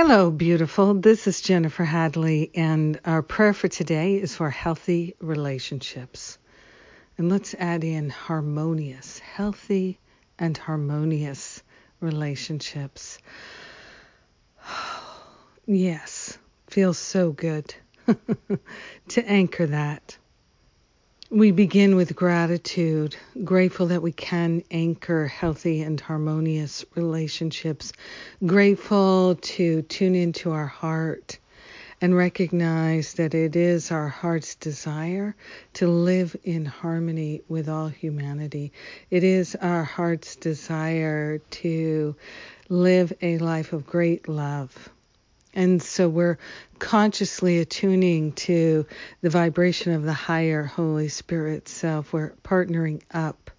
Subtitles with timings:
[0.00, 0.94] Hello, beautiful.
[0.94, 6.38] This is Jennifer Hadley, and our prayer for today is for healthy relationships.
[7.16, 9.98] And let's add in harmonious, healthy,
[10.38, 11.64] and harmonious
[11.98, 13.18] relationships.
[15.66, 16.38] yes,
[16.68, 17.74] feels so good
[19.08, 20.16] to anchor that.
[21.30, 27.92] We begin with gratitude, grateful that we can anchor healthy and harmonious relationships,
[28.46, 31.38] grateful to tune into our heart
[32.00, 35.36] and recognize that it is our heart's desire
[35.74, 38.72] to live in harmony with all humanity.
[39.10, 42.16] It is our heart's desire to
[42.70, 44.88] live a life of great love
[45.58, 46.38] and so we're
[46.78, 48.86] consciously attuning to
[49.20, 52.12] the vibration of the higher Holy Spirit self.
[52.12, 53.50] We're partnering up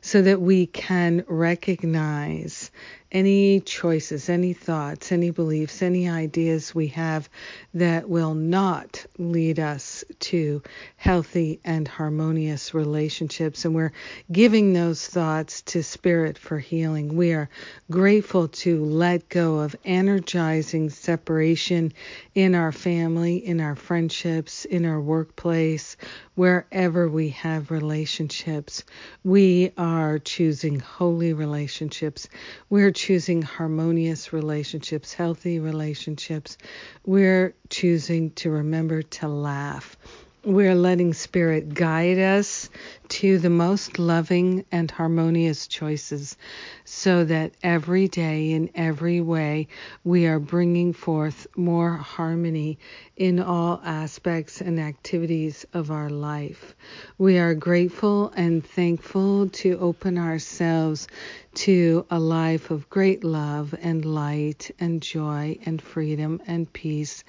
[0.00, 2.70] so that we can recognize
[3.12, 7.28] any choices, any thoughts, any beliefs, any ideas we have
[7.74, 10.62] that will not lead us to
[10.96, 13.66] healthy and harmonious relationships.
[13.66, 13.92] And we're
[14.30, 17.14] giving those thoughts to Spirit for healing.
[17.14, 17.50] We are
[17.90, 21.92] grateful to let go of energizing separation
[22.34, 25.96] in our family, in our friendships, in our workplace,
[26.36, 28.84] wherever we have relationships.
[29.24, 32.28] We are choosing holy relationships.
[32.70, 36.58] We're choosing harmonious relationships, healthy relationships.
[37.04, 39.96] We're choosing to remember to laugh.
[40.44, 42.68] We're letting Spirit guide us
[43.10, 46.36] to the most loving and harmonious choices
[46.84, 49.68] so that every day, in every way,
[50.02, 52.80] we are bringing forth more harmony
[53.16, 56.74] in all aspects and activities of our life.
[57.18, 61.06] We are grateful and thankful to open ourselves
[61.54, 67.22] to a life of great love and light and joy and freedom and peace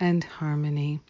[0.00, 1.00] and harmony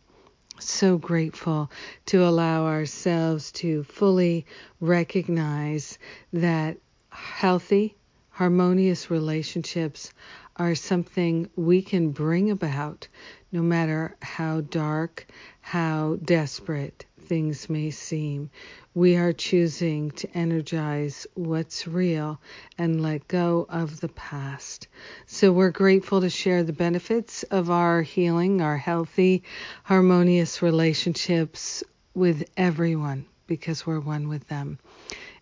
[0.58, 1.70] so grateful
[2.06, 4.46] to allow ourselves to fully
[4.80, 5.98] recognize
[6.32, 6.76] that
[7.10, 7.96] healthy,
[8.36, 10.12] harmonious relationships
[10.56, 13.08] are something we can bring about
[13.50, 15.26] no matter how dark,
[15.62, 18.50] how desperate things may seem.
[18.94, 22.38] We are choosing to energize what's real
[22.76, 24.86] and let go of the past.
[25.24, 29.44] So we're grateful to share the benefits of our healing, our healthy,
[29.82, 31.82] harmonious relationships
[32.12, 34.78] with everyone because we're one with them.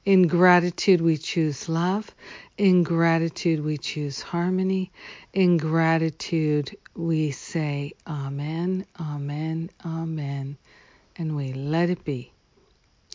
[0.05, 2.15] In gratitude, we choose love.
[2.59, 4.93] In gratitude, we choose harmony.
[5.33, 10.59] In gratitude, we say Amen, Amen, Amen,
[11.17, 12.33] and we let it be.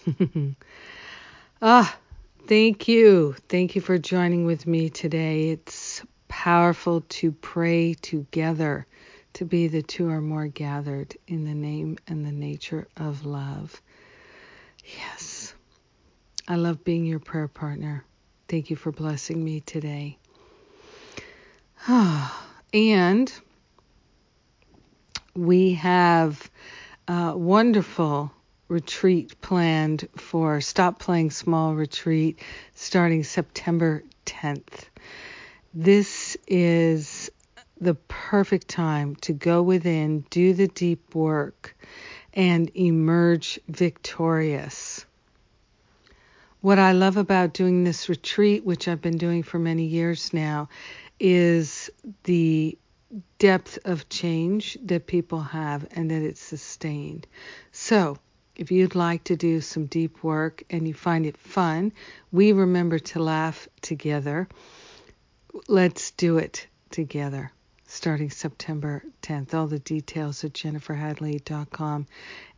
[1.62, 1.96] ah,
[2.48, 3.36] thank you.
[3.50, 5.50] Thank you for joining with me today.
[5.50, 8.88] It's powerful to pray together,
[9.34, 13.80] to be the two or more gathered in the name and the nature of love.
[14.84, 15.39] Yes.
[16.52, 18.04] I love being your prayer partner.
[18.48, 20.18] Thank you for blessing me today.
[21.88, 23.32] and
[25.36, 26.50] we have
[27.08, 28.32] a wonderful
[28.68, 32.40] retreat planned for Stop Playing Small retreat
[32.74, 34.86] starting September 10th.
[35.72, 37.30] This is
[37.80, 41.78] the perfect time to go within, do the deep work,
[42.34, 45.06] and emerge victorious.
[46.62, 50.68] What I love about doing this retreat, which I've been doing for many years now,
[51.18, 51.90] is
[52.24, 52.78] the
[53.38, 57.28] depth of change that people have and that it's sustained.
[57.72, 58.18] So,
[58.58, 61.94] if you'd like to do some deep work and you find it fun,
[62.34, 64.50] we remember to laugh together.
[65.70, 67.53] Let's do it together
[67.90, 69.53] starting September 10th.
[69.53, 72.06] All the details at jenniferhadley.com.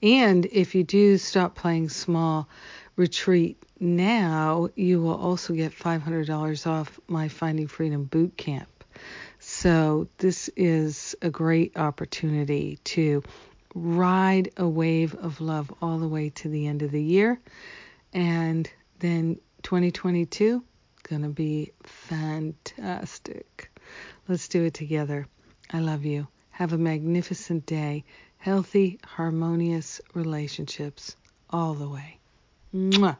[0.03, 2.49] And if you do stop playing small
[2.95, 8.83] retreat now, you will also get $500 off my Finding Freedom boot camp.
[9.39, 13.23] So this is a great opportunity to
[13.73, 17.39] ride a wave of love all the way to the end of the year.
[18.13, 18.69] And
[18.99, 20.63] then 2022
[21.03, 23.71] going to be fantastic.
[24.27, 25.27] Let's do it together.
[25.71, 26.27] I love you.
[26.51, 28.03] Have a magnificent day.
[28.37, 31.15] Healthy, harmonious relationships
[31.49, 32.20] all the way.
[32.73, 33.17] うん、